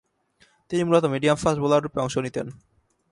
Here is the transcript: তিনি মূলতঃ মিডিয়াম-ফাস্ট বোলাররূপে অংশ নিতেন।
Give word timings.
তিনি 0.71 0.81
মূলতঃ 0.83 1.07
মিডিয়াম-ফাস্ট 1.07 1.59
বোলাররূপে 1.61 1.99
অংশ 2.01 2.15
নিতেন। 2.17 2.47